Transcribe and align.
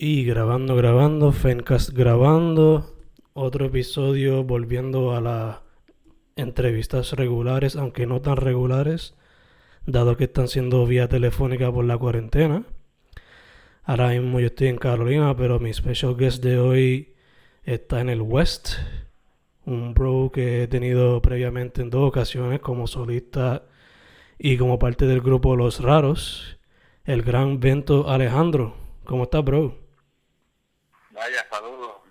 Y 0.00 0.22
grabando, 0.22 0.76
grabando, 0.76 1.32
Fencast 1.32 1.90
grabando. 1.90 2.94
Otro 3.32 3.66
episodio 3.66 4.44
volviendo 4.44 5.12
a 5.12 5.20
las 5.20 5.56
entrevistas 6.36 7.14
regulares, 7.14 7.74
aunque 7.74 8.06
no 8.06 8.20
tan 8.20 8.36
regulares, 8.36 9.16
dado 9.86 10.16
que 10.16 10.24
están 10.24 10.46
siendo 10.46 10.86
vía 10.86 11.08
telefónica 11.08 11.72
por 11.72 11.84
la 11.84 11.98
cuarentena. 11.98 12.64
Ahora 13.82 14.10
mismo 14.10 14.38
yo 14.38 14.46
estoy 14.46 14.68
en 14.68 14.76
Carolina, 14.76 15.36
pero 15.36 15.58
mi 15.58 15.74
special 15.74 16.16
guest 16.16 16.44
de 16.44 16.60
hoy 16.60 17.14
está 17.64 18.00
en 18.00 18.08
el 18.08 18.22
West. 18.22 18.74
Un 19.64 19.94
bro 19.94 20.30
que 20.32 20.62
he 20.62 20.68
tenido 20.68 21.20
previamente 21.22 21.82
en 21.82 21.90
dos 21.90 22.06
ocasiones 22.06 22.60
como 22.60 22.86
solista 22.86 23.64
y 24.38 24.58
como 24.58 24.78
parte 24.78 25.06
del 25.06 25.22
grupo 25.22 25.56
Los 25.56 25.80
Raros, 25.80 26.56
el 27.04 27.22
gran 27.22 27.58
Vento 27.58 28.08
Alejandro. 28.08 28.76
¿Cómo 29.02 29.24
estás, 29.24 29.44
bro? 29.44 29.87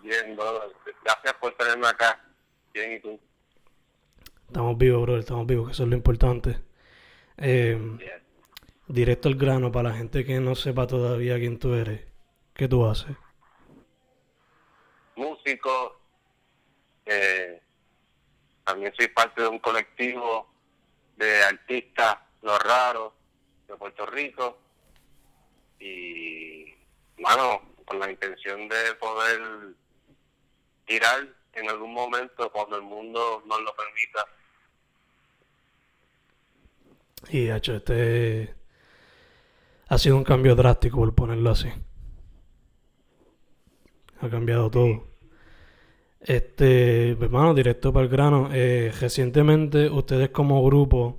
Bien, 0.07 0.37
bro. 0.37 0.73
Gracias 1.03 1.33
por 1.33 1.53
tenerme 1.57 1.85
acá. 1.87 2.23
Bien, 2.73 2.93
¿y 2.93 2.99
tú? 3.01 3.19
Estamos 4.47 4.77
vivos, 4.77 5.01
bro. 5.01 5.17
Estamos 5.17 5.45
vivos, 5.45 5.67
que 5.67 5.71
eso 5.73 5.83
es 5.83 5.89
lo 5.89 5.97
importante. 5.97 6.61
Eh, 7.35 7.77
directo 8.87 9.27
al 9.27 9.35
grano, 9.35 9.69
para 9.69 9.89
la 9.89 9.95
gente 9.95 10.23
que 10.23 10.39
no 10.39 10.55
sepa 10.55 10.87
todavía 10.87 11.37
quién 11.37 11.59
tú 11.59 11.73
eres. 11.73 12.07
¿Qué 12.53 12.69
tú 12.69 12.85
haces? 12.85 13.17
Músico. 15.17 15.99
Eh, 17.05 17.61
también 18.63 18.93
soy 18.97 19.09
parte 19.09 19.41
de 19.41 19.49
un 19.49 19.59
colectivo 19.59 20.47
de 21.17 21.43
artistas, 21.43 22.17
Los 22.41 22.57
Raros, 22.63 23.11
de 23.67 23.75
Puerto 23.75 24.05
Rico. 24.05 24.57
Y, 25.81 26.73
mano, 27.17 27.61
con 27.83 27.99
la 27.99 28.09
intención 28.09 28.69
de 28.69 28.95
poder 28.95 29.75
tirar 30.87 31.27
en 31.53 31.69
algún 31.69 31.93
momento 31.93 32.49
cuando 32.51 32.77
el 32.77 32.83
mundo 32.83 33.43
nos 33.45 33.61
lo 33.61 33.75
permita. 33.75 34.25
Y, 37.29 37.49
hecho, 37.49 37.75
este 37.75 38.55
ha 39.89 39.97
sido 39.97 40.17
un 40.17 40.23
cambio 40.23 40.55
drástico, 40.55 40.97
por 40.97 41.13
ponerlo 41.13 41.51
así. 41.51 41.69
Ha 44.21 44.29
cambiado 44.29 44.69
todo. 44.71 45.07
Este, 46.21 47.11
hermano, 47.11 47.53
directo 47.53 47.93
para 47.93 48.05
el 48.05 48.09
grano. 48.09 48.49
Eh, 48.51 48.91
recientemente, 48.99 49.89
ustedes 49.89 50.29
como 50.29 50.63
grupo 50.63 51.17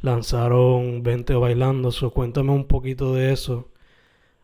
lanzaron 0.00 1.02
20 1.02 1.34
bailando. 1.34 1.90
So, 1.92 2.10
cuéntame 2.10 2.52
un 2.52 2.66
poquito 2.66 3.14
de 3.14 3.32
eso. 3.32 3.70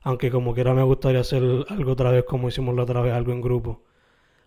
Aunque 0.02 0.30
como 0.30 0.54
quiera 0.54 0.74
me 0.74 0.82
gustaría 0.82 1.20
hacer 1.20 1.42
algo 1.68 1.92
otra 1.92 2.10
vez 2.10 2.24
como 2.24 2.48
hicimos 2.48 2.74
la 2.74 2.84
otra 2.84 3.02
vez, 3.02 3.12
algo 3.12 3.32
en 3.32 3.40
grupo. 3.42 3.82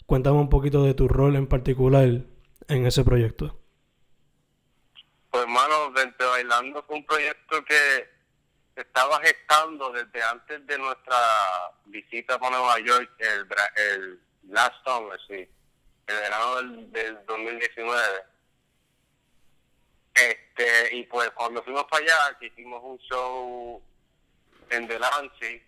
Cuéntame 0.06 0.38
un 0.38 0.50
poquito 0.50 0.84
de 0.84 0.94
tu 0.94 1.08
rol 1.08 1.36
en 1.36 1.48
particular 1.48 2.08
en 2.68 2.86
ese 2.86 3.04
proyecto. 3.04 3.60
Pues 5.30 5.44
hermano, 5.44 5.92
Vente 5.92 6.24
Bailando 6.24 6.84
fue 6.84 6.98
un 6.98 7.06
proyecto 7.06 7.64
que 7.66 8.10
estaba 8.76 9.20
gestando 9.22 9.92
desde 9.92 10.22
antes 10.24 10.66
de 10.68 10.78
nuestra 10.78 11.18
visita 11.86 12.36
a 12.42 12.50
Nueva 12.50 12.80
York, 12.80 13.10
el, 13.20 13.48
el 13.78 14.20
last 14.50 14.76
summer, 14.86 15.20
sí, 15.28 15.48
el 16.08 16.16
verano 16.16 16.56
del, 16.58 16.92
del 16.92 17.26
2019. 17.26 18.02
Este, 20.14 20.96
y 20.98 21.04
pues 21.04 21.32
cuando 21.32 21.64
fuimos 21.64 21.86
para 21.86 22.04
allá, 22.04 22.38
que 22.40 22.48
hicimos 22.48 22.82
un 22.84 22.98
show 23.00 23.82
en 24.70 24.88
Delancey, 24.88 25.64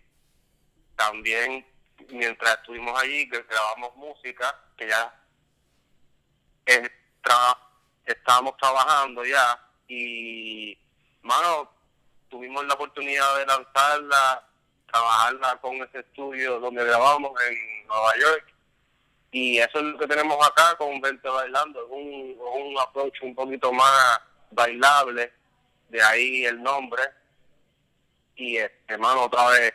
también 0.94 1.66
mientras 2.10 2.54
estuvimos 2.58 3.00
allí 3.00 3.26
grabamos 3.26 3.94
música, 3.96 4.58
que 4.76 4.88
ya 4.88 5.14
estábamos 8.04 8.56
trabajando 8.56 9.24
ya, 9.24 9.60
y 9.88 10.76
mano, 11.22 11.70
tuvimos 12.28 12.64
la 12.66 12.74
oportunidad 12.74 13.38
de 13.38 13.46
lanzarla, 13.46 14.48
trabajarla 14.90 15.56
con 15.60 15.76
ese 15.82 16.00
estudio 16.00 16.60
donde 16.60 16.84
grabamos 16.84 17.32
en 17.48 17.86
Nueva 17.86 18.16
York, 18.18 18.54
y 19.30 19.58
eso 19.58 19.78
es 19.78 19.84
lo 19.84 19.98
que 19.98 20.06
tenemos 20.06 20.44
acá 20.46 20.76
con 20.76 21.00
Vente 21.00 21.28
Bailando, 21.28 21.86
un, 21.88 22.36
un 22.38 22.78
approach 22.78 23.22
un 23.22 23.34
poquito 23.34 23.72
más 23.72 24.20
bailable, 24.50 25.32
de 25.88 26.02
ahí 26.02 26.44
el 26.46 26.62
nombre, 26.62 27.02
y 28.36 28.58
hermano 28.86 29.24
otra 29.24 29.48
vez 29.48 29.74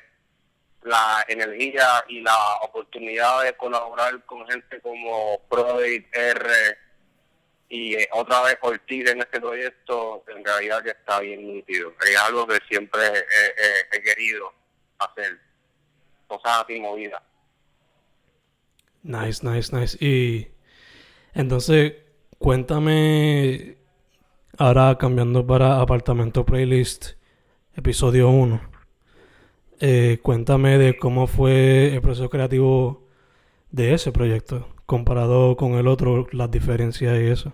la 0.83 1.23
energía 1.27 2.03
y 2.07 2.21
la 2.21 2.55
oportunidad 2.61 3.43
de 3.43 3.53
colaborar 3.53 4.23
con 4.25 4.47
gente 4.47 4.81
como 4.81 5.39
Project 5.49 6.15
R 6.15 6.77
y 7.69 7.93
eh, 7.93 8.09
otra 8.13 8.41
vez 8.43 8.57
Ortiz 8.61 9.09
en 9.09 9.19
este 9.19 9.39
proyecto 9.39 10.23
en 10.27 10.43
realidad 10.43 10.83
que 10.83 10.89
está 10.89 11.19
bien 11.21 11.47
nítido. 11.47 11.93
Es 12.05 12.17
algo 12.17 12.45
que 12.45 12.59
siempre 12.67 13.01
he, 13.91 14.01
querido 14.01 14.51
hacer. 14.99 15.39
Cosas 16.27 16.63
así 16.63 16.79
movidas. 16.79 17.21
Nice 19.03 19.45
nice 19.45 19.75
nice. 19.75 19.97
Y 20.05 20.49
entonces 21.33 21.93
cuéntame 22.39 23.77
ahora 24.57 24.97
cambiando 24.97 25.45
para 25.45 25.79
apartamento 25.79 26.45
playlist 26.45 27.13
episodio 27.75 28.29
1. 28.29 28.70
Eh, 29.83 30.19
cuéntame 30.21 30.77
de 30.77 30.95
cómo 30.95 31.25
fue 31.25 31.95
el 31.95 32.01
proceso 32.03 32.29
creativo 32.29 33.07
de 33.71 33.95
ese 33.95 34.11
proyecto, 34.11 34.69
comparado 34.85 35.57
con 35.57 35.73
el 35.73 35.87
otro, 35.87 36.27
las 36.33 36.51
diferencias 36.51 37.19
y 37.19 37.25
eso. 37.25 37.51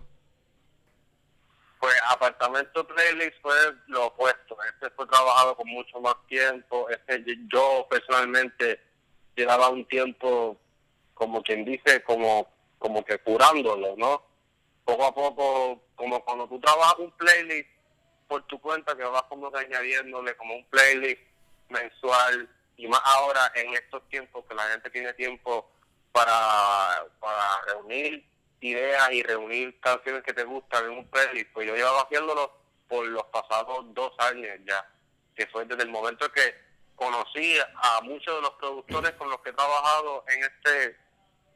Pues 1.79 1.95
Apartamento 2.09 2.85
Playlist 2.85 3.41
fue 3.41 3.55
lo 3.87 4.07
opuesto. 4.07 4.57
Este 4.73 4.93
fue 4.93 5.07
trabajado 5.07 5.55
con 5.55 5.69
mucho 5.69 6.01
más 6.01 6.15
tiempo. 6.27 6.89
Este, 6.89 7.23
yo 7.49 7.87
personalmente 7.89 8.81
llevaba 9.33 9.69
un 9.69 9.85
tiempo, 9.85 10.57
como 11.13 11.41
quien 11.41 11.63
dice, 11.63 12.03
como, 12.03 12.49
como 12.77 13.05
que 13.05 13.19
curándolo, 13.19 13.95
¿no? 13.95 14.21
Poco 14.83 15.05
a 15.05 15.15
poco, 15.15 15.81
como 15.95 16.21
cuando 16.25 16.45
tú 16.49 16.59
trabajas 16.59 16.99
un 16.99 17.11
playlist, 17.11 17.69
por 18.27 18.45
tu 18.47 18.59
cuenta 18.59 18.97
que 18.97 19.03
vas 19.03 19.23
como 19.29 19.49
que 19.49 19.59
añadiéndole 19.59 20.35
como 20.35 20.55
un 20.55 20.65
playlist 20.65 21.21
mensual 21.69 22.49
y 22.75 22.87
más 22.87 23.01
ahora 23.03 23.51
en 23.55 23.73
estos 23.73 24.07
tiempos 24.09 24.45
que 24.45 24.55
la 24.55 24.63
gente 24.69 24.89
tiene 24.89 25.13
tiempo 25.13 25.69
para, 26.11 27.05
para 27.19 27.61
reunir 27.67 28.25
ideas 28.61 29.11
y 29.11 29.23
reunir 29.23 29.79
canciones 29.79 30.23
que 30.23 30.33
te 30.33 30.43
gustan 30.43 30.85
en 30.85 30.91
un 30.91 31.07
playlist, 31.09 31.51
pues 31.53 31.67
yo 31.67 31.75
llevaba 31.75 32.01
haciéndolo 32.01 32.51
por 32.87 33.05
los 33.07 33.23
pasados 33.25 33.93
dos 33.93 34.11
años 34.19 34.57
ya, 34.65 34.87
que 35.35 35.45
fue 35.47 35.65
desde 35.65 35.83
el 35.83 35.89
momento 35.89 36.31
que 36.31 36.55
conocí 36.95 37.57
a 37.75 38.01
muchos 38.01 38.35
de 38.35 38.41
los 38.41 38.51
productores 38.51 39.11
con 39.13 39.29
los 39.29 39.39
que 39.41 39.51
he 39.51 39.53
trabajado 39.53 40.23
en 40.27 40.43
este 40.43 40.97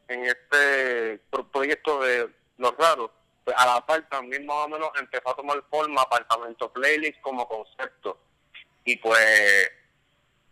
en 0.08 0.26
este 0.26 1.20
proyecto 1.52 2.02
de 2.02 2.30
Los 2.58 2.76
Raros 2.78 3.12
pues 3.44 3.56
a 3.58 3.66
la 3.66 3.86
par 3.86 4.08
también 4.10 4.46
más 4.46 4.66
o 4.66 4.70
menos 4.70 4.90
empezó 5.00 5.30
a 5.30 5.36
tomar 5.36 5.64
forma 5.70 6.02
apartamento 6.02 6.72
playlist 6.72 7.20
como 7.22 7.48
concepto. 7.48 8.20
Y 8.84 8.98
pues 8.98 9.72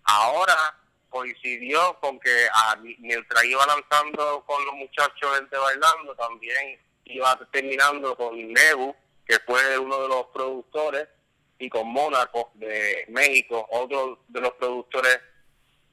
ahora 0.09 0.75
coincidió 1.09 1.97
con 1.99 2.19
que 2.19 2.47
a, 2.53 2.77
mientras 2.99 3.43
iba 3.43 3.65
lanzando 3.65 4.43
con 4.45 4.63
los 4.65 4.75
muchachos 4.75 5.35
gente 5.35 5.57
bailando 5.57 6.15
también 6.15 6.79
iba 7.05 7.37
terminando 7.51 8.15
con 8.15 8.35
Nebu 8.53 8.95
que 9.25 9.39
fue 9.39 9.77
uno 9.77 10.01
de 10.01 10.07
los 10.07 10.25
productores 10.27 11.07
y 11.57 11.69
con 11.69 11.87
Mónaco 11.87 12.51
de 12.55 13.05
México 13.09 13.67
otro 13.71 14.19
de 14.27 14.41
los 14.41 14.53
productores 14.53 15.19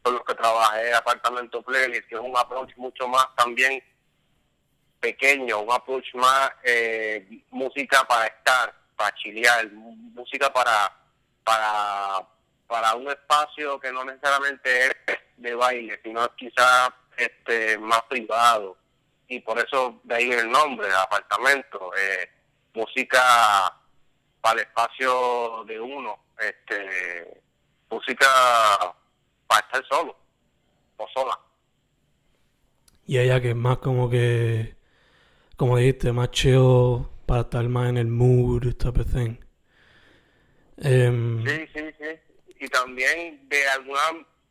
con 0.02 0.14
los 0.14 0.24
que 0.24 0.34
trabajé 0.34 0.92
apartamento 0.92 1.62
playlist 1.62 2.08
que 2.08 2.14
es 2.14 2.20
un 2.20 2.36
approach 2.36 2.76
mucho 2.76 3.08
más 3.08 3.26
también 3.36 3.82
pequeño, 5.00 5.60
un 5.60 5.72
approach 5.72 6.14
más 6.14 6.50
eh, 6.64 7.42
música 7.50 8.04
para 8.06 8.26
estar, 8.26 8.74
para 8.96 9.14
chilear, 9.16 9.70
música 9.72 10.52
para, 10.52 10.92
para, 11.44 12.26
para 12.66 12.94
un 12.94 13.08
espacio 13.08 13.78
que 13.80 13.92
no 13.92 14.04
necesariamente 14.04 14.86
es 14.86 14.94
de 15.36 15.54
baile, 15.54 16.00
sino 16.02 16.26
quizás 16.36 16.90
este, 17.16 17.78
más 17.78 18.02
privado. 18.08 18.76
Y 19.28 19.40
por 19.40 19.58
eso 19.58 20.00
de 20.04 20.14
ahí 20.14 20.30
el 20.30 20.50
nombre, 20.50 20.88
apartamento, 20.92 21.90
eh, 21.96 22.30
música 22.74 23.72
para 24.40 24.60
el 24.60 24.66
espacio 24.66 25.64
de 25.66 25.80
uno, 25.80 26.18
este, 26.38 27.42
música 27.90 28.26
para 29.46 29.66
estar 29.66 29.84
solo 29.88 30.16
o 30.96 31.08
sola. 31.12 31.38
Y 33.06 33.18
ella 33.18 33.40
que 33.40 33.50
es 33.50 33.56
más 33.56 33.78
como 33.78 34.10
que 34.10 34.76
como 35.56 35.78
dijiste, 35.78 36.12
más 36.12 36.30
chill 36.30 37.06
para 37.24 37.40
estar 37.40 37.66
más 37.68 37.88
en 37.88 37.96
el 37.96 38.08
mood, 38.08 38.74
type 38.74 39.00
of 39.00 39.12
thing. 39.12 39.36
Em, 40.76 41.44
sí, 41.46 41.66
sí. 41.74 41.85
Y 42.58 42.68
también 42.68 43.48
de 43.48 43.68
alguna, 43.68 44.00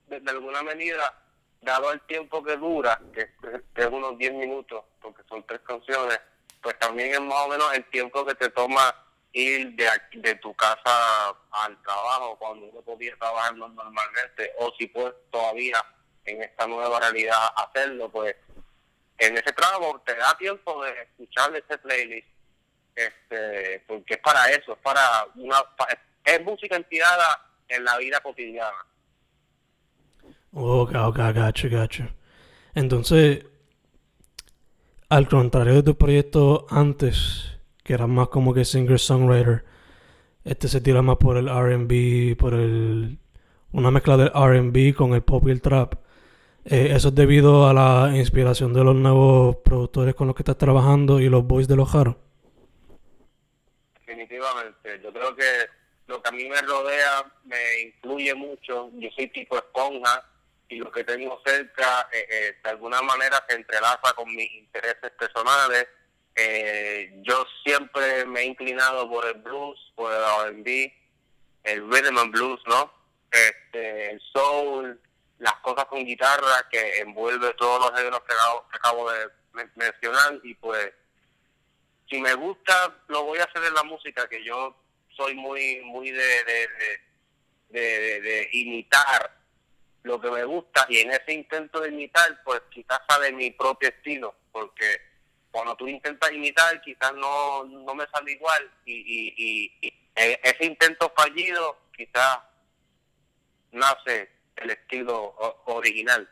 de, 0.07 0.21
alguna 0.29 0.63
medida 0.63 1.13
dado 1.61 1.91
el 1.91 2.01
tiempo 2.01 2.43
que 2.43 2.55
dura, 2.57 2.99
que, 3.13 3.29
es 3.75 3.87
unos 3.87 4.17
10 4.17 4.33
minutos, 4.33 4.83
porque 5.01 5.23
son 5.27 5.45
tres 5.45 5.61
canciones, 5.61 6.19
pues 6.61 6.77
también 6.79 7.13
es 7.13 7.21
más 7.21 7.45
o 7.45 7.47
menos 7.47 7.73
el 7.73 7.83
tiempo 7.85 8.25
que 8.25 8.35
te 8.35 8.49
toma 8.49 8.95
ir 9.33 9.75
de, 9.75 9.89
de 10.13 10.35
tu 10.35 10.53
casa 10.55 11.29
al 11.51 11.81
trabajo 11.81 12.37
cuando 12.37 12.67
uno 12.67 12.81
podía 12.81 13.15
trabajar 13.17 13.55
normalmente, 13.55 14.53
o 14.59 14.71
si 14.77 14.87
puedes 14.87 15.13
todavía 15.31 15.83
en 16.23 16.43
esta 16.43 16.67
nueva 16.67 16.99
realidad 16.99 17.39
hacerlo, 17.55 18.09
pues 18.09 18.35
en 19.17 19.37
ese 19.37 19.53
trabajo 19.53 20.01
te 20.05 20.15
da 20.15 20.37
tiempo 20.37 20.83
de 20.83 21.01
escuchar 21.01 21.55
ese 21.55 21.77
playlist, 21.77 22.27
este, 22.95 23.83
porque 23.87 24.15
es 24.15 24.19
para 24.19 24.49
eso, 24.51 24.73
es 24.73 24.79
para 24.79 25.27
una, 25.35 25.57
es 26.23 26.41
música 26.43 26.77
inspirada 26.77 27.41
en 27.69 27.83
la 27.83 27.97
vida 27.97 28.19
cotidiana. 28.21 28.85
Ok, 30.53 30.93
ok, 30.95 31.17
gacho, 31.17 31.69
gacho. 31.69 32.07
Entonces, 32.73 33.45
al 35.09 35.27
contrario 35.27 35.73
de 35.75 35.83
tu 35.83 35.97
proyecto 35.97 36.65
antes, 36.69 37.59
que 37.83 37.93
era 37.93 38.07
más 38.07 38.29
como 38.29 38.53
que 38.53 38.65
singer-songwriter, 38.65 39.63
este 40.43 40.67
se 40.67 40.81
tira 40.81 41.01
más 41.01 41.17
por 41.17 41.37
el 41.37 41.47
RB, 41.47 42.37
por 42.37 42.53
el. 42.53 43.17
Una 43.71 43.91
mezcla 43.91 44.15
del 44.15 44.29
RB 44.29 44.95
con 44.95 45.13
el 45.13 45.23
pop 45.23 45.47
y 45.47 45.51
el 45.51 45.61
trap. 45.61 45.95
Eh, 46.63 46.89
eso 46.95 47.09
es 47.09 47.15
debido 47.15 47.67
a 47.67 47.73
la 47.73 48.15
inspiración 48.15 48.73
de 48.73 48.83
los 48.83 48.95
nuevos 48.95 49.57
productores 49.57 50.15
con 50.15 50.27
los 50.27 50.35
que 50.35 50.41
estás 50.41 50.57
trabajando 50.57 51.19
y 51.19 51.29
los 51.29 51.45
boys 51.45 51.67
de 51.67 51.75
los 51.75 51.89
jaros. 51.89 52.15
Definitivamente. 53.99 55.01
Yo 55.03 55.11
creo 55.11 55.35
que 55.35 55.43
lo 56.07 56.21
que 56.21 56.29
a 56.29 56.31
mí 56.31 56.45
me 56.45 56.61
rodea 56.61 57.25
me 57.43 57.81
influye 57.81 58.33
mucho. 58.35 58.89
Yo 58.93 59.09
soy 59.15 59.27
tipo 59.29 59.57
esponja 59.57 60.23
y 60.67 60.77
lo 60.77 60.91
que 60.91 61.03
tengo 61.03 61.41
cerca 61.45 62.07
eh, 62.11 62.27
eh, 62.29 62.57
de 62.63 62.69
alguna 62.69 63.01
manera 63.01 63.43
se 63.47 63.55
entrelaza 63.55 64.13
con 64.15 64.33
mis 64.35 64.51
intereses 64.51 65.11
personales. 65.11 65.87
Eh, 66.35 67.21
yo 67.21 67.45
siempre 67.63 68.25
me 68.25 68.41
he 68.41 68.45
inclinado 68.45 69.09
por 69.09 69.25
el 69.25 69.35
blues, 69.35 69.79
por 69.95 70.11
el 70.11 70.21
R&B, 70.51 70.93
el 71.63 71.89
rhythm 71.89 72.17
and 72.17 72.31
blues, 72.31 72.61
¿no? 72.67 72.91
Este, 73.31 74.11
el 74.11 74.21
soul, 74.33 74.99
las 75.39 75.55
cosas 75.57 75.85
con 75.85 76.05
guitarra 76.05 76.67
que 76.69 76.99
envuelve 76.99 77.53
todos 77.55 77.79
los 77.79 77.97
géneros 77.97 78.21
que 78.23 78.33
acabo, 78.77 79.11
de 79.11 79.29
mencionar 79.75 80.39
y 80.43 80.53
pues 80.55 80.91
si 82.09 82.19
me 82.19 82.33
gusta 82.33 82.93
lo 83.07 83.23
voy 83.23 83.39
a 83.39 83.45
hacer 83.45 83.63
en 83.63 83.73
la 83.73 83.83
música 83.83 84.27
que 84.27 84.43
yo 84.43 84.75
soy 85.15 85.35
muy 85.35 85.81
muy 85.81 86.11
de, 86.11 86.43
de, 87.69 88.21
de 88.21 88.49
imitar 88.53 89.35
lo 90.05 90.21
que 90.21 90.29
me 90.29 90.43
gusta 90.43 90.85
y 90.87 90.99
en 90.99 91.11
ese 91.11 91.33
intento 91.33 91.81
de 91.81 91.89
imitar, 91.89 92.41
pues 92.43 92.61
quizás 92.69 92.99
sale 93.09 93.31
mi 93.31 93.49
propio 93.51 93.89
estilo, 93.89 94.35
porque 94.51 95.01
cuando 95.49 95.75
tú 95.75 95.87
intentas 95.87 96.31
imitar 96.31 96.79
quizás 96.81 97.13
no, 97.15 97.63
no 97.63 97.95
me 97.95 98.05
sale 98.07 98.33
igual 98.33 98.71
y, 98.85 99.33
y, 99.81 99.93
ese 100.15 100.65
intento 100.65 101.11
fallido 101.15 101.77
quizás 101.95 102.39
nace 103.71 104.29
el 104.57 104.69
estilo 104.69 105.33
original, 105.65 106.29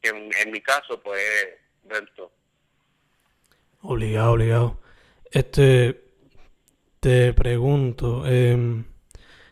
que 0.00 0.08
en, 0.08 0.50
mi 0.50 0.60
caso 0.60 1.02
pues 1.02 1.20
es 1.20 1.48
dentro. 1.82 2.30
Obligado, 3.82 4.32
obligado. 4.32 4.80
Este, 5.30 6.09
te 7.00 7.32
pregunto, 7.32 8.24
eh, 8.26 8.84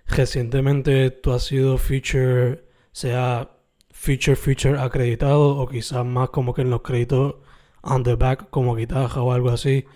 recientemente 0.06 1.10
tú 1.10 1.32
has 1.32 1.44
sido 1.44 1.78
feature 1.78 2.64
sea 2.92 3.50
feature 3.90 4.36
feature 4.36 4.78
acreditado 4.78 5.56
o 5.56 5.68
quizás 5.68 6.04
más 6.04 6.30
como 6.30 6.54
que 6.54 6.62
en 6.62 6.70
los 6.70 6.82
créditos 6.82 7.36
on 7.82 8.02
the 8.04 8.14
back 8.14 8.50
como 8.50 8.74
guitarra 8.74 9.22
o 9.22 9.32
algo 9.32 9.50
así. 9.50 9.86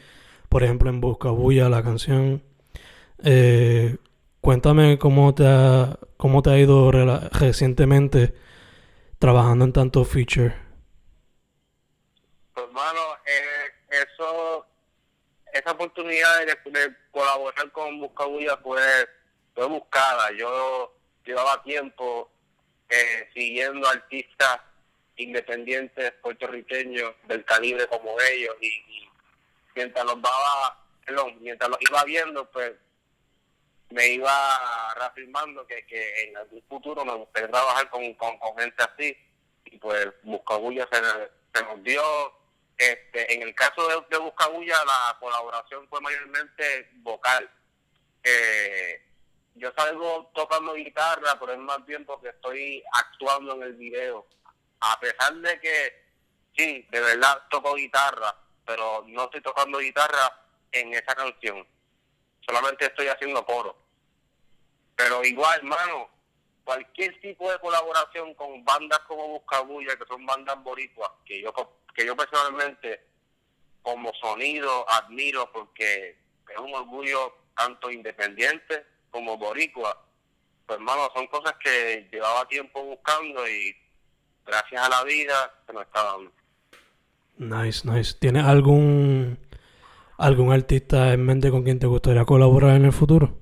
Por 0.48 0.62
ejemplo 0.64 0.90
en 0.90 1.00
Buscabulla 1.00 1.68
la 1.68 1.82
canción. 1.82 2.42
Eh, 3.24 3.96
cuéntame 4.40 4.98
cómo 4.98 5.34
te 5.34 5.46
ha, 5.46 5.98
cómo 6.16 6.42
te 6.42 6.50
ha 6.50 6.58
ido 6.58 6.90
recientemente 6.90 8.34
trabajando 9.18 9.64
en 9.64 9.72
tanto 9.72 10.04
feature. 10.04 10.54
Pues 12.54 12.66
hermano, 12.66 13.00
eh, 13.26 14.02
eso, 14.02 14.66
esa 15.52 15.72
oportunidad 15.72 16.46
de, 16.46 16.56
colaborar 17.10 17.70
con 17.72 18.00
Buscabulla 18.00 18.56
fue, 18.58 18.82
fue 19.54 19.66
buscada. 19.66 20.30
Yo 20.32 20.94
llevaba 21.24 21.62
tiempo 21.62 22.30
eh, 22.88 23.28
siguiendo 23.34 23.88
artistas 23.88 24.60
independientes 25.16 26.12
puertorriqueños 26.22 27.14
del 27.28 27.44
calibre 27.44 27.86
como 27.86 28.18
ellos 28.20 28.56
y, 28.60 29.08
mientras 29.74 30.04
los 30.04 30.18
mientras 31.40 31.70
los 31.70 31.78
iba 31.80 32.04
viendo 32.04 32.50
pues 32.50 32.72
me 33.90 34.08
iba 34.08 34.94
reafirmando 34.94 35.66
que, 35.66 35.86
que 35.86 36.24
en 36.24 36.36
algún 36.36 36.62
futuro 36.62 37.04
me 37.04 37.14
gustaría 37.14 37.50
trabajar 37.50 37.90
con, 37.90 38.14
con, 38.14 38.38
gente 38.58 38.82
así 38.82 39.16
y 39.66 39.78
pues 39.78 40.08
Buscabulla 40.22 40.88
se 40.90 41.62
nos 41.62 41.82
dio 41.82 42.02
este, 42.90 43.34
en 43.34 43.42
el 43.42 43.54
caso 43.54 44.04
de, 44.08 44.18
Buscabulla 44.18 44.84
la 44.84 45.16
colaboración 45.20 45.88
fue 45.88 46.00
mayormente 46.00 46.90
vocal 46.96 47.50
eh, 48.24 49.02
yo 49.54 49.72
salgo 49.76 50.30
tocando 50.34 50.74
guitarra, 50.74 51.38
pero 51.38 51.52
es 51.52 51.58
más 51.58 51.84
bien 51.84 52.04
porque 52.06 52.28
estoy 52.28 52.82
actuando 52.92 53.54
en 53.54 53.62
el 53.62 53.74
video. 53.74 54.26
A 54.80 54.98
pesar 54.98 55.34
de 55.34 55.60
que, 55.60 56.04
sí, 56.56 56.86
de 56.90 57.00
verdad 57.00 57.42
toco 57.50 57.74
guitarra, 57.74 58.34
pero 58.64 59.04
no 59.06 59.24
estoy 59.24 59.42
tocando 59.42 59.78
guitarra 59.78 60.46
en 60.70 60.94
esa 60.94 61.14
canción. 61.14 61.66
Solamente 62.40 62.86
estoy 62.86 63.08
haciendo 63.08 63.44
coro. 63.44 63.76
Pero 64.96 65.24
igual, 65.24 65.58
hermano, 65.58 66.08
cualquier 66.64 67.20
tipo 67.20 67.50
de 67.50 67.58
colaboración 67.58 68.34
con 68.34 68.64
bandas 68.64 69.00
como 69.00 69.28
Buscabulla, 69.28 69.96
que 69.96 70.06
son 70.06 70.24
bandas 70.24 70.62
boricuas, 70.62 71.10
que 71.24 71.42
yo, 71.42 71.52
que 71.94 72.06
yo 72.06 72.16
personalmente 72.16 73.06
como 73.82 74.12
sonido 74.14 74.88
admiro 74.88 75.50
porque 75.52 76.16
es 76.48 76.58
un 76.58 76.74
orgullo 76.74 77.34
tanto 77.56 77.90
independiente 77.90 78.84
como 79.10 79.36
boricua, 79.36 80.06
pues 80.66 80.78
hermano, 80.78 81.08
son 81.14 81.26
cosas 81.26 81.54
que 81.62 82.08
llevaba 82.10 82.48
tiempo 82.48 82.82
buscando 82.82 83.46
y 83.48 83.76
gracias 84.46 84.82
a 84.82 84.88
la 84.88 85.04
vida 85.04 85.54
se 85.66 85.72
me 85.72 85.82
está 85.82 86.02
dando. 86.04 86.32
Nice, 87.36 87.88
nice. 87.88 88.14
¿Tienes 88.18 88.44
algún 88.44 89.38
algún 90.16 90.52
artista 90.52 91.12
en 91.12 91.24
mente 91.24 91.50
con 91.50 91.64
quien 91.64 91.78
te 91.78 91.86
gustaría 91.86 92.24
colaborar 92.24 92.76
en 92.76 92.84
el 92.84 92.92
futuro? 92.92 93.41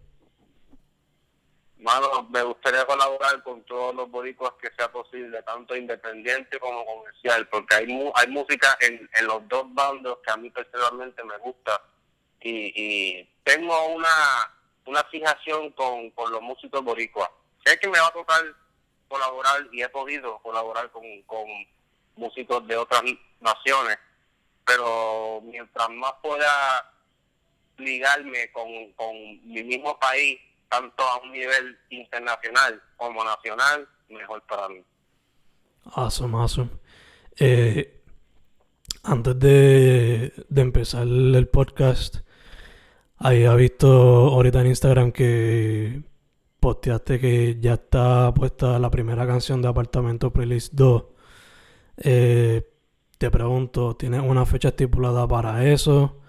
Me 2.30 2.42
gustaría 2.42 2.84
colaborar 2.84 3.42
con 3.42 3.62
todos 3.64 3.94
los 3.94 4.10
boricuas 4.10 4.52
que 4.60 4.70
sea 4.76 4.90
posible, 4.92 5.42
tanto 5.42 5.74
independiente 5.74 6.58
como 6.60 6.84
comercial, 6.84 7.48
porque 7.48 7.74
hay 7.74 8.12
hay 8.14 8.28
música 8.28 8.76
en, 8.80 9.08
en 9.14 9.26
los 9.26 9.46
dos 9.48 9.64
bandos 9.74 10.18
que 10.24 10.30
a 10.30 10.36
mí 10.36 10.50
personalmente 10.50 11.24
me 11.24 11.36
gusta 11.38 11.82
y, 12.40 12.72
y 12.74 13.28
tengo 13.42 13.86
una 13.88 14.08
una 14.86 15.04
fijación 15.04 15.70
con, 15.72 16.10
con 16.10 16.30
los 16.32 16.42
músicos 16.42 16.82
boricuas. 16.82 17.30
Sé 17.64 17.78
que 17.78 17.88
me 17.88 18.00
va 18.00 18.08
a 18.08 18.12
tocar 18.12 18.42
colaborar 19.08 19.68
y 19.72 19.82
he 19.82 19.88
podido 19.88 20.38
colaborar 20.38 20.90
con, 20.90 21.02
con 21.22 21.46
músicos 22.16 22.66
de 22.66 22.76
otras 22.76 23.02
naciones, 23.40 23.98
pero 24.64 25.40
mientras 25.42 25.88
más 25.90 26.12
pueda 26.22 26.92
ligarme 27.76 28.50
con, 28.52 28.92
con 28.92 29.14
mi 29.50 29.62
mismo 29.62 29.98
país, 29.98 30.38
tanto 30.70 31.02
a 31.02 31.18
un 31.18 31.32
nivel 31.32 31.78
internacional 31.90 32.82
como 32.96 33.22
nacional, 33.24 33.86
mejor 34.08 34.42
para 34.46 34.68
mí. 34.68 34.82
Awesome, 35.94 36.36
awesome. 36.36 36.70
Eh, 37.36 38.02
antes 39.02 39.38
de, 39.38 40.32
de 40.48 40.60
empezar 40.62 41.02
el 41.02 41.48
podcast, 41.48 42.16
Había 43.22 43.54
visto 43.54 43.88
ahorita 44.28 44.62
en 44.62 44.66
Instagram 44.68 45.12
que 45.12 46.02
posteaste 46.58 47.20
que 47.20 47.58
ya 47.60 47.74
está 47.74 48.32
puesta 48.32 48.78
la 48.78 48.90
primera 48.90 49.26
canción 49.26 49.60
de 49.60 49.68
Apartamento 49.68 50.32
Playlist 50.32 50.72
2. 50.72 51.04
Eh, 51.98 52.66
te 53.18 53.30
pregunto, 53.30 53.94
¿tienes 53.96 54.22
una 54.22 54.46
fecha 54.46 54.68
estipulada 54.68 55.28
para 55.28 55.66
eso? 55.70 56.22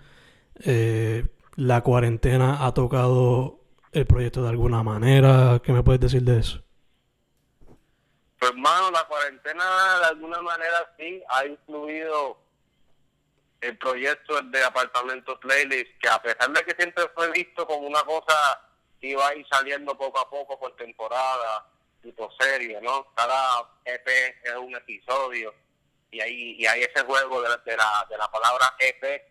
Eh, 0.66 1.26
¿La 1.56 1.82
cuarentena 1.82 2.66
ha 2.66 2.74
tocado 2.74 3.61
el 3.92 4.06
proyecto 4.06 4.44
de 4.44 4.50
alguna 4.50 4.84
manera? 4.84 5.62
¿Qué 5.64 5.72
me 5.72 5.84
puedes 5.84 6.02
decir 6.02 6.22
de 6.24 6.40
eso? 6.40 6.64
Pues 8.40 8.52
hermano, 8.52 8.92
la 8.92 9.04
cuarentena 9.06 10.00
de 10.00 10.06
alguna 10.06 10.42
manera 10.42 10.94
sí 10.98 11.22
ha 11.30 11.46
influido 11.46 12.40
el 13.62 13.78
proyecto 13.78 14.42
de 14.42 14.64
apartamento 14.64 15.40
playlist, 15.40 15.92
que 16.02 16.10
a 16.10 16.22
pesar 16.22 16.52
de 16.52 16.64
que 16.64 16.76
siempre 16.76 17.04
fue 17.14 17.32
visto 17.32 17.68
como 17.68 17.88
una 17.88 18.02
cosa 18.04 18.34
que 19.00 19.10
iba 19.10 19.28
a 19.28 19.36
ir 19.36 19.46
saliendo 19.48 19.96
poco 19.96 20.20
a 20.20 20.30
poco 20.30 20.60
por 20.60 20.76
temporada, 20.76 21.68
tipo 22.02 22.32
serie, 22.40 22.82
¿no? 22.82 23.08
Cada 23.16 23.70
EP 23.86 24.08
es 24.44 24.56
un 24.56 24.76
episodio 24.76 25.54
y 26.10 26.20
hay, 26.20 26.56
y 26.58 26.66
hay 26.66 26.82
ese 26.82 27.04
juego 27.06 27.42
de, 27.42 27.50
de, 27.66 27.78
la, 27.78 28.08
de 28.10 28.18
la 28.18 28.32
palabra 28.32 28.76
EP 28.80 29.31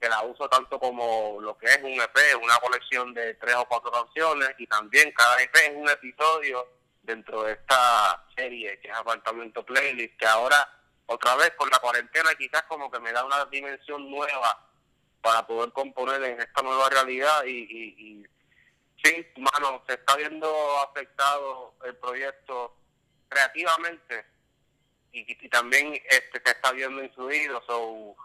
que 0.00 0.08
la 0.08 0.22
uso 0.22 0.48
tanto 0.48 0.78
como 0.78 1.38
lo 1.40 1.56
que 1.56 1.66
es 1.66 1.78
un 1.82 1.92
EP, 1.92 2.42
una 2.42 2.58
colección 2.58 3.14
de 3.14 3.34
tres 3.34 3.54
o 3.56 3.64
cuatro 3.66 3.90
canciones 3.90 4.50
y 4.58 4.66
también 4.66 5.12
cada 5.12 5.40
EP 5.42 5.54
es 5.54 5.72
un 5.74 5.88
episodio 5.88 6.68
dentro 7.02 7.44
de 7.44 7.52
esta 7.52 8.24
serie 8.36 8.78
que 8.80 8.88
es 8.88 8.94
Apartamento 8.94 9.64
Playlist, 9.64 10.16
que 10.18 10.26
ahora 10.26 10.68
otra 11.06 11.36
vez 11.36 11.52
con 11.56 11.70
la 11.70 11.78
cuarentena 11.78 12.34
quizás 12.34 12.64
como 12.64 12.90
que 12.90 13.00
me 13.00 13.12
da 13.12 13.24
una 13.24 13.44
dimensión 13.46 14.10
nueva 14.10 14.68
para 15.22 15.46
poder 15.46 15.72
componer 15.72 16.22
en 16.22 16.40
esta 16.40 16.62
nueva 16.62 16.88
realidad 16.90 17.44
y, 17.44 17.50
y, 17.50 17.84
y 17.98 18.26
sí, 19.02 19.26
mano, 19.36 19.82
se 19.86 19.94
está 19.94 20.16
viendo 20.16 20.48
afectado 20.80 21.74
el 21.84 21.96
proyecto 21.96 22.76
creativamente 23.28 24.24
y, 25.12 25.48
también 25.48 25.94
este 26.10 26.42
se 26.44 26.50
está 26.50 26.72
viendo 26.72 27.02
influido, 27.02 27.62
so 27.66 28.16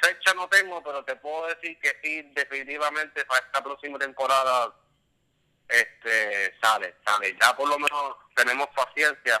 fecha 0.00 0.34
no 0.34 0.48
tengo, 0.48 0.82
pero 0.82 1.04
te 1.04 1.16
puedo 1.16 1.46
decir 1.46 1.78
que 1.80 1.98
sí, 2.02 2.22
definitivamente 2.34 3.24
para 3.24 3.44
esta 3.44 3.62
próxima 3.62 3.98
temporada 3.98 4.74
este 5.68 6.54
sale, 6.60 6.94
sale. 7.04 7.36
Ya 7.40 7.56
por 7.56 7.68
lo 7.68 7.78
menos 7.78 8.16
tenemos 8.34 8.68
paciencia, 8.68 9.40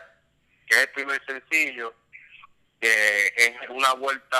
que 0.66 0.74
es 0.74 0.80
el 0.82 0.90
primer 0.90 1.24
sencillo, 1.24 1.94
que 2.80 3.32
es 3.36 3.70
una 3.70 3.92
vuelta 3.94 4.38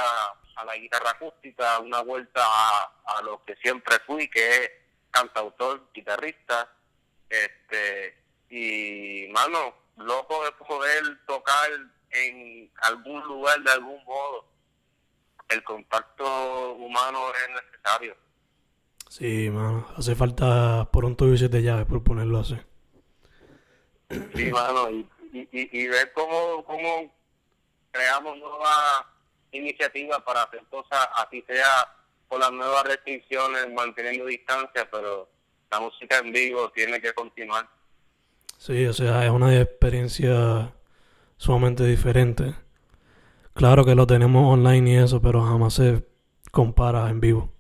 a 0.57 0.65
la 0.65 0.77
guitarra 0.77 1.11
acústica, 1.11 1.79
una 1.81 2.01
vuelta 2.01 2.43
a, 2.43 3.23
lo 3.23 3.45
que 3.45 3.57
siempre 3.57 3.99
fui, 4.07 4.29
que 4.29 4.65
es 4.65 4.71
cantautor, 5.11 5.91
guitarrista, 5.93 6.71
este 7.29 8.17
y 8.49 9.29
mano, 9.31 9.75
loco 9.97 10.45
de 10.45 10.53
poder 10.53 11.27
tocar 11.27 11.71
en 12.11 12.71
algún 12.83 13.21
lugar 13.25 13.61
de 13.61 13.73
algún 13.73 14.03
modo 14.05 14.56
el 15.49 15.63
contacto 15.65 16.75
humano 16.75 17.21
es 17.33 17.63
necesario. 17.63 18.17
Sí, 19.09 19.51
mano, 19.51 19.87
hace 19.97 20.15
falta 20.15 20.89
por 20.93 21.05
un 21.05 21.17
tuyo 21.17 21.49
de 21.49 21.63
llave, 21.63 21.85
por 21.85 22.03
ponerlo 22.03 22.41
así. 22.41 22.57
Sí, 24.35 24.51
mano, 24.51 24.91
y, 24.91 25.09
y, 25.53 25.87
ver 25.89 26.13
cómo, 26.13 26.65
cómo 26.65 27.13
creamos 27.91 28.39
nuevas 28.39 29.05
iniciativas 29.53 30.21
para 30.23 30.43
hacer 30.43 30.63
cosas, 30.71 31.09
así 31.17 31.43
sea 31.47 31.93
con 32.29 32.41
las 32.41 32.53
nuevas 32.53 32.85
restricciones, 32.85 33.73
manteniendo 33.73 34.27
distancia, 34.27 34.89
pero 34.91 35.29
la 35.71 35.81
música 35.81 36.19
en 36.19 36.33
vivo 36.33 36.71
tiene 36.71 37.01
que 37.01 37.13
continuar. 37.13 37.69
Sí, 38.59 38.87
o 38.87 38.93
sea, 38.93 39.25
es 39.25 39.31
una 39.31 39.61
experiencia 39.61 40.73
sumamente 41.37 41.85
diferente. 41.85 42.55
Claro 43.57 43.87
que 43.87 43.95
lo 43.95 44.07
tenemos 44.07 44.53
online 44.53 44.91
y 44.91 44.97
eso, 44.97 45.23
pero 45.23 45.43
jamás 45.43 45.73
se 45.73 46.07
compara 46.51 47.09
en 47.09 47.21
vivo. 47.21 47.51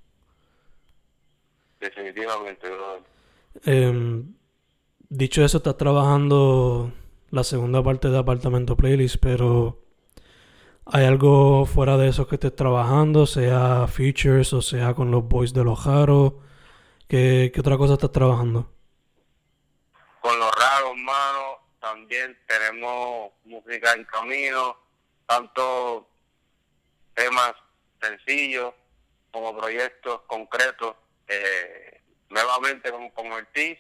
Definitivamente, 1.80 2.68
em, 3.64 4.34
dicho 5.08 5.42
eso, 5.42 5.56
estás 5.56 5.78
trabajando 5.78 6.92
la 7.30 7.42
segunda 7.44 7.82
parte 7.82 8.10
de 8.10 8.18
Apartamento 8.18 8.76
Playlist, 8.76 9.16
pero 9.22 9.80
¿hay 10.84 11.06
algo 11.06 11.64
fuera 11.64 11.96
de 11.96 12.08
eso 12.08 12.26
que 12.26 12.34
estés 12.34 12.54
trabajando? 12.54 13.24
Sea 13.24 13.86
features 13.86 14.52
o 14.52 14.60
sea 14.60 14.92
con 14.92 15.10
los 15.10 15.26
boys 15.26 15.54
de 15.54 15.64
los 15.64 15.82
raros. 15.86 16.34
¿Qué, 17.08 17.50
¿Qué 17.54 17.60
otra 17.60 17.78
cosa 17.78 17.94
estás 17.94 18.12
trabajando? 18.12 18.70
Con 20.20 20.38
los 20.38 20.50
raros, 20.56 20.94
mano, 20.98 21.58
también 21.80 22.36
tenemos 22.46 23.30
música 23.46 23.94
en 23.94 24.04
camino 24.04 24.85
tanto 25.26 26.09
temas 27.14 27.54
sencillos 28.00 28.75
como 29.30 29.56
proyectos 29.56 30.23
concretos, 30.23 30.97
eh, 31.28 32.00
nuevamente 32.30 32.90
con, 32.90 33.11
con 33.11 33.33
Ortiz, 33.33 33.78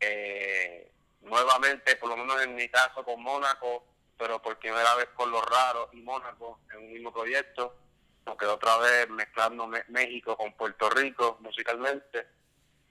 eh, 0.00 0.90
nuevamente, 1.22 1.96
por 1.96 2.08
lo 2.08 2.16
menos 2.16 2.42
en 2.42 2.54
mi 2.54 2.68
caso, 2.68 3.04
con 3.04 3.22
Mónaco, 3.22 3.84
pero 4.18 4.40
por 4.40 4.58
primera 4.58 4.94
vez 4.94 5.08
con 5.14 5.30
Los 5.30 5.44
Raros 5.44 5.90
y 5.92 6.00
Mónaco 6.00 6.60
en 6.72 6.78
un 6.78 6.92
mismo 6.92 7.12
proyecto, 7.12 7.76
aunque 8.24 8.46
otra 8.46 8.78
vez 8.78 9.08
mezclando 9.08 9.68
México 9.88 10.36
con 10.36 10.52
Puerto 10.54 10.90
Rico 10.90 11.38
musicalmente. 11.40 12.26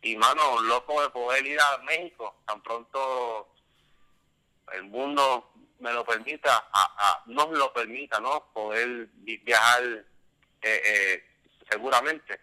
Y 0.02 0.16
mano, 0.18 0.62
loco 0.62 1.02
de 1.02 1.10
poder 1.10 1.46
ir 1.46 1.60
a 1.60 1.80
México, 1.80 2.36
tan 2.46 2.62
pronto 2.62 3.50
el 4.74 4.84
mundo 4.84 5.52
me 5.80 5.94
lo 5.94 6.06
permita, 6.06 6.68
a, 6.72 7.24
nos 7.28 7.52
lo 7.52 7.72
permita, 7.74 8.20
¿no? 8.20 8.46
Poder 8.54 9.10
viajar 9.44 9.84
eh, 10.62 10.82
eh, 10.86 11.24
seguramente. 11.70 12.40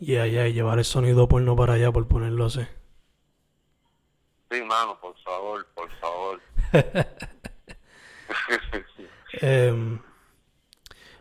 Y 0.00 0.16
allá, 0.16 0.46
y 0.46 0.52
llevar 0.52 0.78
el 0.78 0.84
sonido 0.84 1.28
porno 1.28 1.56
para 1.56 1.74
allá, 1.74 1.90
por 1.90 2.06
ponerlo 2.06 2.46
así. 2.46 2.66
Sí, 4.50 4.62
mano, 4.62 4.98
por 5.00 5.16
favor, 5.22 5.66
por 5.74 5.90
favor. 5.98 6.40
Em, 9.40 10.00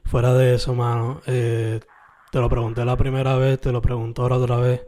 fuera 0.03 0.33
de 0.33 0.55
eso, 0.55 0.73
mano, 0.73 1.21
eh, 1.27 1.79
te 2.31 2.39
lo 2.39 2.49
pregunté 2.49 2.83
la 2.85 2.97
primera 2.97 3.35
vez, 3.35 3.59
te 3.59 3.71
lo 3.71 3.81
pregunto 3.81 4.21
ahora 4.21 4.37
otra 4.37 4.57
vez. 4.57 4.87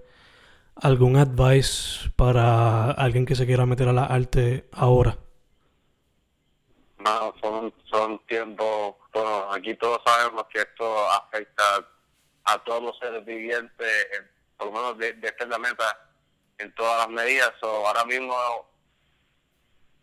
¿Algún 0.75 1.17
advice 1.17 2.09
para 2.15 2.91
alguien 2.91 3.25
que 3.25 3.35
se 3.35 3.45
quiera 3.45 3.65
meter 3.65 3.89
a 3.89 3.93
la 3.93 4.05
arte 4.05 4.69
ahora? 4.71 5.17
No, 6.99 7.33
son, 7.41 7.73
son 7.89 8.19
tiempos, 8.27 8.95
bueno, 9.13 9.53
aquí 9.53 9.73
todos 9.75 10.01
sabemos 10.05 10.45
que 10.51 10.59
esto 10.59 11.09
afecta 11.11 11.87
a 12.43 12.63
todos 12.65 12.83
los 12.83 12.99
seres 12.99 13.23
vivientes, 13.25 14.07
por 14.57 14.67
lo 14.67 14.73
menos 14.73 14.97
de, 14.97 15.13
de 15.13 15.27
esta 15.29 15.45
la 15.45 15.57
meta 15.57 16.09
en 16.57 16.73
todas 16.75 16.97
las 16.97 17.09
medidas. 17.09 17.53
o 17.61 17.87
ahora 17.87 18.03
mismo 18.03 18.35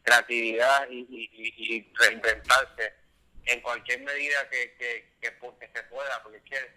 creatividad 0.03 0.89
y, 0.89 1.07
y, 1.11 1.93
reinventarse 1.95 2.95
en 3.45 3.61
cualquier 3.61 4.01
medida 4.03 4.49
que, 4.49 4.75
que, 4.77 5.13
que, 5.21 5.69
se 5.75 5.83
pueda, 5.85 6.23
porque 6.23 6.39
es 6.39 6.45
que 6.45 6.71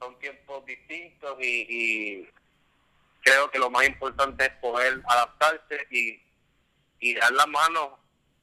son 0.00 0.18
tiempos 0.18 0.64
distintos 0.66 1.38
y, 1.40 1.66
y, 1.68 2.30
creo 3.22 3.50
que 3.50 3.58
lo 3.58 3.70
más 3.70 3.86
importante 3.86 4.44
es 4.44 4.52
poder 4.60 5.00
adaptarse 5.08 5.86
y, 5.90 6.20
y 7.00 7.14
dar 7.14 7.32
la 7.32 7.46
mano 7.46 7.97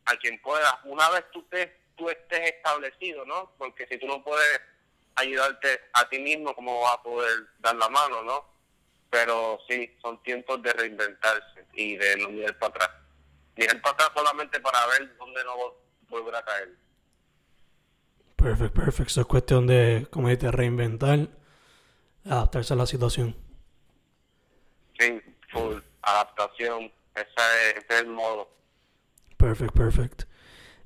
a 0.06 0.16
quien 0.18 0.42
pueda, 0.42 0.80
una 0.86 1.10
vez 1.10 1.26
tú, 1.32 1.44
te, 1.44 1.90
tú 1.96 2.10
estés 2.10 2.52
establecido, 2.52 3.26
¿no? 3.26 3.52
Porque 3.58 3.88
si 3.88 3.98
tú 3.98 4.08
no 4.08 4.24
puedes 4.24 4.62
ayudarte 5.16 5.82
a 5.94 6.08
ti 6.10 6.20
mismo, 6.20 6.54
¿cómo 6.56 6.82
vas 6.82 6.94
a 6.94 7.04
poder 7.04 7.48
dar 7.60 7.76
la 7.76 7.90
mano, 7.90 8.24
no? 8.24 8.46
Pero 9.10 9.60
sí, 9.68 9.96
son 10.02 10.22
tiempos 10.24 10.62
de 10.62 10.74
reinventarse 10.74 11.66
y 11.74 11.96
de 11.96 12.18
no 12.18 12.30
mirar 12.30 12.58
para 12.60 12.76
atrás. 12.76 12.90
Mirar 13.56 13.82
para 13.82 13.94
atrás 13.94 14.10
solamente 14.16 14.60
para 14.60 14.86
ver 14.88 15.18
dónde 15.18 15.44
no 15.44 15.76
volverá 16.10 16.40
a 16.40 16.46
caer. 16.46 16.76
Perfecto, 18.36 18.82
perfecto. 18.82 19.22
Es 19.22 19.28
cuestión 19.28 19.68
de, 19.68 20.08
como 20.12 20.30
dices, 20.30 20.52
reinventar, 20.54 21.28
adaptarse 22.26 22.74
a 22.74 22.78
la 22.78 22.86
situación. 22.86 23.36
Sí, 25.00 25.22
full 25.50 25.80
adaptación. 26.06 26.92
ese 27.16 27.78
es 27.78 28.00
el 28.00 28.08
modo. 28.08 28.50
Perfect, 29.38 29.74
perfect. 29.74 30.24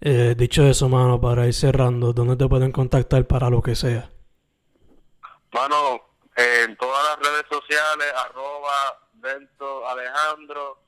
Eh, 0.01 0.33
dicho 0.37 0.63
eso, 0.65 0.87
mano, 0.87 1.19
para 1.19 1.45
ir 1.45 1.53
cerrando, 1.53 2.13
¿dónde 2.13 2.37
te 2.37 2.47
pueden 2.47 2.71
contactar 2.71 3.27
para 3.27 3.49
lo 3.49 3.61
que 3.61 3.75
sea? 3.75 4.09
Mano, 5.51 6.01
en 6.35 6.77
todas 6.77 7.03
las 7.09 7.29
redes 7.29 7.45
sociales, 7.51 8.07
arroba 8.15 8.99
Bento 9.13 9.87
Alejandro, 9.87 10.79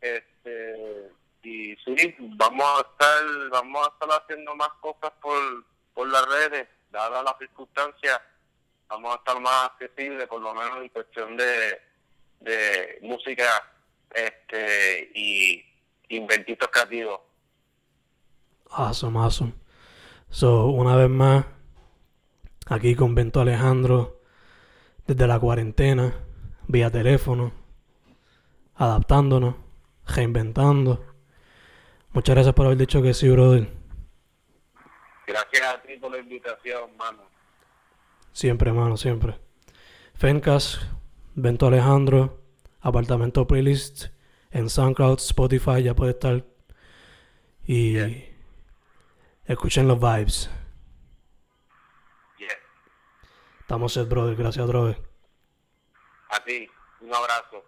este, 0.00 1.10
y 1.42 1.76
sí, 1.76 2.16
vamos 2.18 2.64
a 2.64 2.80
estar, 2.80 3.48
vamos 3.50 3.86
a 3.86 3.92
estar 3.92 4.20
haciendo 4.20 4.54
más 4.56 4.70
cosas 4.80 5.12
por, 5.20 5.64
por 5.94 6.08
las 6.08 6.26
redes, 6.26 6.66
dadas 6.90 7.22
las 7.22 7.38
circunstancias, 7.38 8.20
vamos 8.88 9.14
a 9.14 9.18
estar 9.18 9.40
más 9.40 9.66
accesibles, 9.66 10.26
por 10.26 10.40
lo 10.40 10.52
menos 10.54 10.78
en 10.78 10.88
cuestión 10.88 11.36
de, 11.36 11.80
de 12.40 12.98
música, 13.02 13.62
este, 14.12 15.10
y 15.14 15.65
inventitos 16.08 16.68
creativos. 16.68 17.20
Awesome, 18.70 19.18
awesome. 19.18 19.52
So, 20.30 20.66
una 20.66 20.96
vez 20.96 21.08
más, 21.08 21.46
aquí 22.66 22.94
con 22.94 23.14
Bento 23.14 23.40
Alejandro, 23.40 24.20
desde 25.06 25.26
la 25.26 25.38
cuarentena, 25.38 26.14
vía 26.66 26.90
teléfono, 26.90 27.52
adaptándonos, 28.74 29.54
reinventando. 30.06 31.04
Muchas 32.12 32.34
gracias 32.34 32.54
por 32.54 32.66
haber 32.66 32.78
dicho 32.78 33.02
que 33.02 33.14
sí, 33.14 33.28
brother. 33.28 33.68
Gracias 35.26 35.62
a 35.66 35.82
ti 35.82 35.96
por 35.98 36.10
la 36.10 36.18
invitación, 36.18 36.96
mano. 36.96 37.22
Siempre, 38.32 38.72
mano, 38.72 38.96
siempre. 38.96 39.38
Fencas, 40.14 40.80
Bento 41.34 41.66
Alejandro, 41.66 42.42
Apartamento 42.80 43.46
Playlist 43.46 44.15
En 44.56 44.70
SoundCloud, 44.70 45.18
Spotify 45.18 45.82
ya 45.82 45.92
puede 45.94 46.12
estar. 46.12 46.42
Y 47.66 47.92
Yeah. 47.92 48.24
escuchen 49.44 49.86
los 49.86 50.00
vibes. 50.00 50.48
Yeah. 52.38 52.48
Estamos 53.60 53.92
set, 53.92 54.08
brother. 54.08 54.34
Gracias, 54.34 54.66
brother. 54.66 54.96
A 56.30 56.42
ti, 56.42 56.70
un 57.02 57.14
abrazo. 57.14 57.64